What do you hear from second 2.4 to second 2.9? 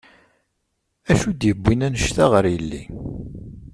yelli?